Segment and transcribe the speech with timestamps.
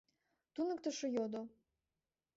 [0.53, 1.41] —туныктышо йодо.